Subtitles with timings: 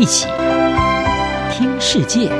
[0.00, 0.26] 一起
[1.52, 2.30] 听世界，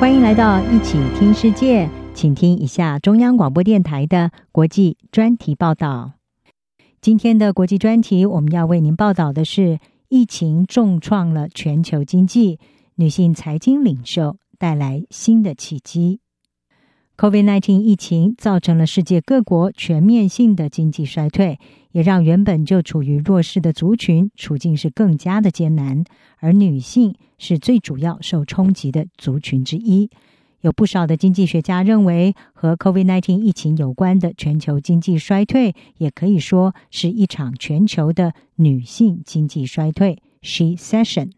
[0.00, 6.14] 欢迎来到一起听世界，请听一下中央广播电台的国际专题报道。
[7.00, 9.78] 今天的国际专题，我们要为您报道的是：
[10.08, 12.58] 疫情重创了全球经济，
[12.96, 16.18] 女性财经领袖带来新的契机。
[17.18, 21.58] COVID-19 疫情造成了世界各国全面性的经济衰退，
[21.90, 26.04] 也让原本就处于弱势的族群处境是更加的艰难。
[26.38, 30.08] 而女性是最主要受冲击的族群之一。
[30.60, 41.32] 有不少的经济学家认为，和 COVID-19 疫情有关的全球经济衰退，也可以说是一场全球的女性经济衰退 （Shecession）。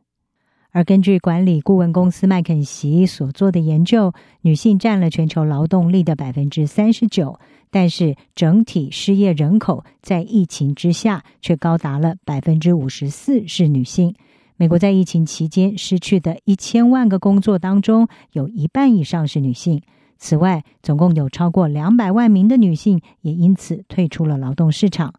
[0.73, 14.15] 而根据管理顾问公司麦肯锡所做的研究，女性占了全球劳动力的百分之三十九，但是整体失业人口在疫情之下却高达了百分之五十四是女性。
[14.57, 19.83] 美国在疫情期间失去的一千万个工作当中，有一半以上是女性。
[20.19, 25.15] 此外，总共有超过两百万名的女性也因此退出了劳动市场。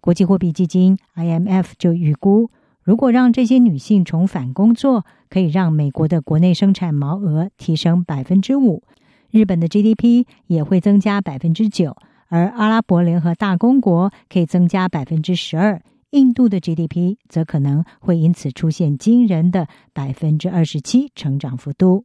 [0.00, 2.50] 国际货币基金 IMF 就预估，
[2.86, 8.84] 如果让这些女性重返工作，可以让美国的国内生产毛额提升百分之五，
[9.28, 11.96] 日本的 GDP 也会增加百分之九，
[12.28, 22.04] 而阿拉伯联合大公国可以增加百分之十二，印度的 GDP 则可能会因此出现惊人的百分之二十七成长幅度。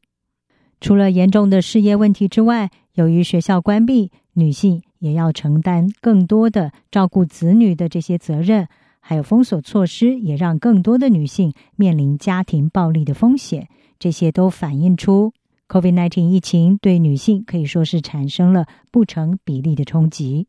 [0.79, 8.67] 除了严重的失业问题之外，由于学校关闭，女性也要承担更多的照顾子女的这些责任。
[9.11, 13.67] 还有封锁措施，也让更多的女性面临家庭暴力的风险。
[13.99, 15.33] 这些都反映出
[15.67, 20.47] COVID-19 疫情对女性可以说是产生了不成比例的冲击。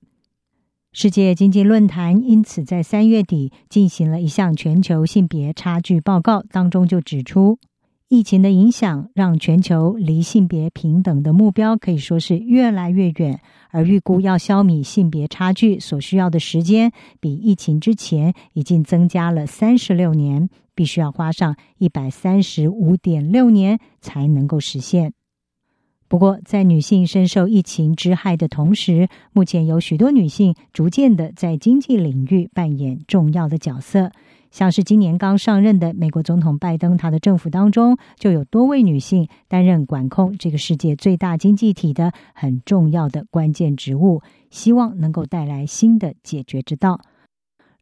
[0.92, 7.58] 世界经济论坛因此在三月底进行了一项全球性别差距报告，当中就指出，
[8.12, 25.14] 疫情的影响让全球离性别平等的目标可以说是越来越远，而预估要消弭性别差距所需要的时间，比疫情之前已经增加了三十六年，必须要花上一百三十五点六年才能够实现。
[26.06, 34.12] 不过，在女性深受疫情之害的同时，目前有许多女性逐渐的在经济领域扮演重要的角色。
[34.52, 44.20] 像是今年刚上任的美国总统拜登，他的政府当中就有多位女性担任管控这个世界最大经济体的很重要的关键职务，
[44.50, 47.00] 希望能够带来新的解决之道。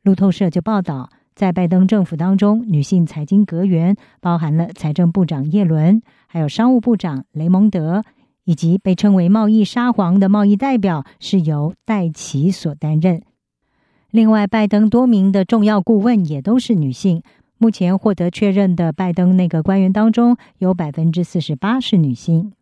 [0.02, 8.04] 路透社就报道，在拜登政府当中，女性财经阁员包含了财政部长叶伦，还有商务部长雷蒙德，
[8.44, 13.22] 以及被称为“贸易沙皇”的贸易代表是由戴琪所担任。
[14.10, 17.22] 另外，拜登多名的重要顾问也都是女性。
[17.58, 22.52] 目前获得确认的拜登内阁官员当中，有百分之四十八是女性。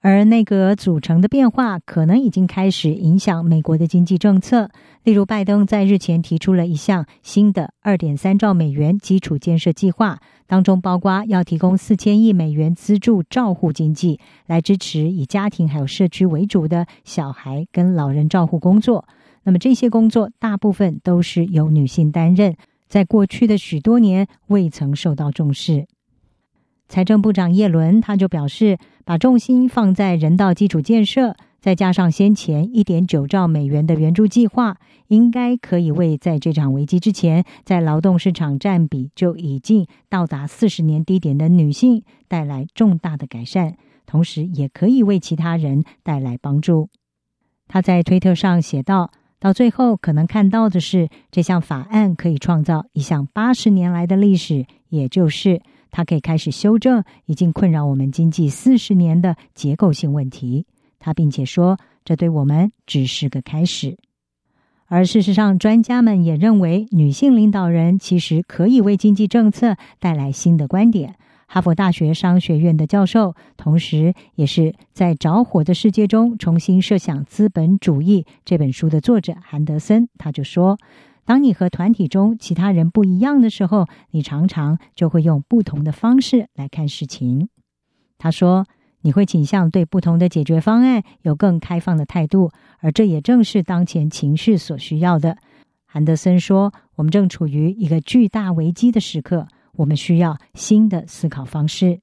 [0.00, 4.70] 而内阁组成的变化，可能已经开始影响美国的经济政策。
[5.04, 19.06] 例如，拜登在日前提出了一项新的二点三兆美元基础建设计划，当中包括要提供四千亿美元资助照护经济，来支持以家庭还有社区为主的小孩跟老人照护工作。
[19.46, 22.56] 那么这些工作大部分都是由女性担任，
[22.88, 25.86] 在过去的许多年未曾受到重视。
[26.88, 46.88] 财政部长叶伦他就表示，把重心放在人道基础建设，再加上先前一点九兆美元的援助计划，应该可以为在这场危机之前在劳动市场占比就已经到达四十年低点的女性带来重大的改善，同时也可以为其他人带来帮助。
[47.68, 49.12] 他在推特上写道。
[49.38, 55.60] 到最后，可能看到的是，这项法案可以创造一项八十年来的历史，也就是
[55.90, 60.66] 它可以开始修正已经困扰我们经济四十年的结构性问题。
[60.98, 63.98] 他并且说，这对我们只是个开始。
[64.86, 71.16] 而事实上，专家们也认为，女性领导人其实可以为经济政策带来新的观点。
[71.48, 80.76] 哈佛大学商学院的教授，同时也是在着火的世界中重新设想资本主义这本书的作者韩德森，他就说
[81.24, 87.48] ：“当你和团体中其他人不一样的时候，你常常就会用不同的方式来看事情。”
[88.18, 88.66] 他说
[89.02, 92.50] ：“你会倾向对不同的解决方案有更开放的态度，
[92.80, 95.38] 而这也正是当前情势所需要的。”
[95.86, 99.46] 韩德森说：“我们正处于一个巨大危机的时刻。”
[99.76, 102.00] 我们需要新的思考方式。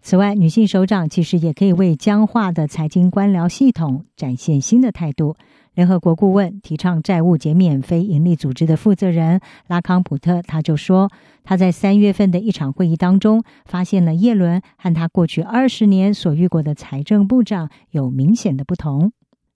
[0.00, 5.36] 此外，女性首长其实也可以为僵化的财经官僚系统展现新的态度。
[5.74, 11.10] 联合国顾问、提倡债务减免非营利组织的负责人拉康普特他就说，
[11.44, 19.12] 他在三月份的一场会议当中，发现了叶伦和他过去二十年所遇过的财政部长有明显的不同。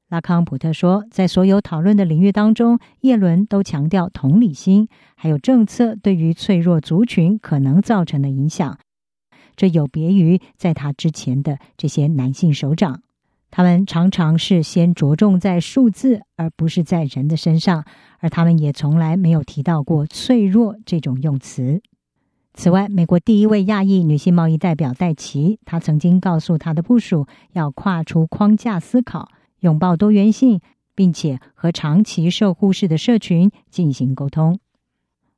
[0.08, 4.86] 拉康普特说，在所有讨论的领域当中，叶伦都强调同理心，
[5.16, 8.78] 还有政策对于脆弱族群可能造成的影响。
[9.56, 13.02] 这有别于在他之前的这些男性首长。
[13.50, 17.84] 他们常常是先着重在数字，而不是在人的身上，
[18.20, 21.80] 而他们也从来没有提到过“脆弱”这种用词。
[22.54, 29.28] 此外，美国第一位亚裔女性贸易代表戴琪，她曾经告诉她的部属，要跨出框架思考，
[29.66, 30.60] 拥抱多元性，
[30.94, 34.60] 并且和长期受忽视的社群进行沟通。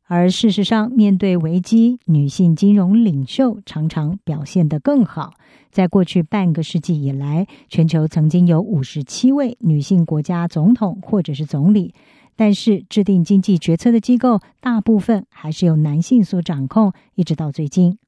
[0.07, 5.33] 而事实上，面对危机，女性金融领袖常常表现得更好。
[5.71, 11.95] 在过去半个世纪以来，全球曾经有五十七位女性国家总统或者是总理，
[12.37, 16.93] 但是制定经济决策的机构大部分还是由男性所掌控。
[17.15, 17.99] 一直到最近，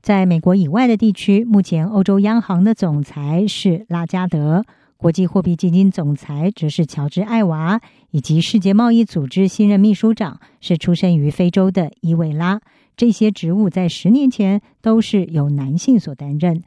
[0.00, 4.64] 在美国以外的地区，目前欧洲央行的总裁是拉加德。
[4.96, 7.80] 国际货币基金总裁则是乔治·艾娃，
[8.10, 12.60] 以及世界贸易组织新任秘书长是出生于非洲的伊维拉。
[12.96, 16.62] 这些职务在十年前都是由男性所担任。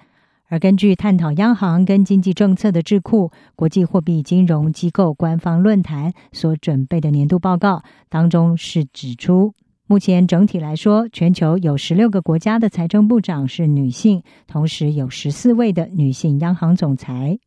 [0.50, 9.54] 而根据探讨央行跟经济政策的智库国际货币金融机构官方论坛所准备的年度报告当中是指出，
[9.88, 17.40] 目前整体来说，全球有十六个国家的财政部长是女性，同时有十四位的女性央行总裁。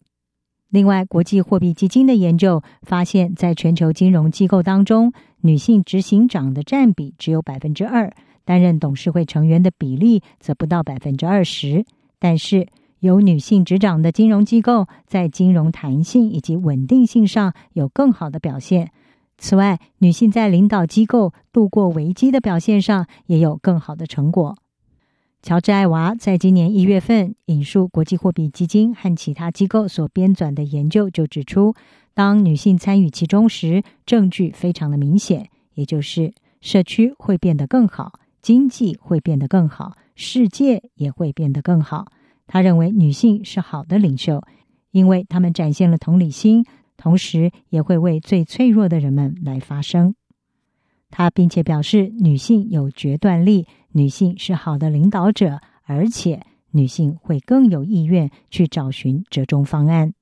[0.70, 8.12] 另外，国际货币基金的研究发现，在全球金融机构当中，女性执行长的占比只有百分之二，
[8.44, 11.84] 担任董事会成员的比例则不到百分之二十。
[12.20, 12.68] 但是，
[13.00, 18.92] 由女性执掌的金融机构在金融弹性以及稳定性上有更好的表现。
[19.38, 24.56] 此外，女性在领导机构度过危机的表现上也有更好的成果。
[25.42, 31.74] 乔治·艾娃在今年一月份引述国际货币基金和其他机构所编纂的研究，就指出，
[32.12, 42.12] 当女性参与其中时，证据非常的明显，也就是社区会变得更好，经济会变得更好，世界也会变得更好。
[42.46, 44.42] 他认为女性是好的领袖，
[44.90, 46.66] 因为她们展现了同理心，
[46.98, 50.14] 同时也会为最脆弱的人们来发声。
[51.12, 60.12] 他并且表示，女性有决断力，女性是好的领导者，而且女性会更有意愿去找寻折中方案。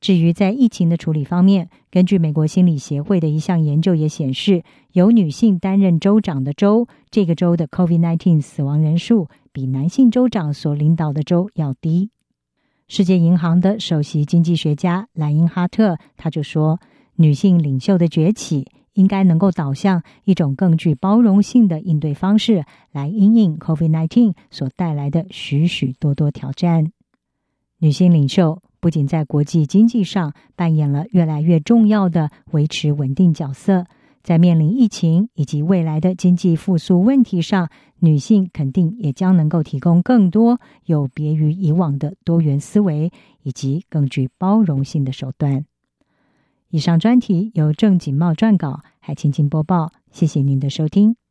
[0.00, 12.10] 至于在疫情的处理方面，根据美国心理协会的一项研究也显示，由女性担任州长的州，这个州的 COVID-19 死亡人数比男性州长所领导的州要低。
[12.88, 16.80] 世界银行的首席经济学家莱因哈特他就说，
[17.14, 18.66] 女性领袖的崛起。
[18.94, 26.92] 应该能够导向一种更具包容性的应对方式，来因应 COVID-19 所带来的许许多多挑战。
[27.78, 33.86] 女性领袖不仅在国际经济上扮演了越来越重要的维持稳定角色，
[34.22, 37.68] 在面临疫情以及未来的经济复苏问题上，
[37.98, 43.10] 女性肯定也将能够提供更多有别于以往的多元思维
[43.42, 45.64] 以及更具包容性的手段。
[46.72, 49.92] 以上专题由郑锦茂撰稿，海清清播报。
[50.10, 51.21] 谢谢您的收听。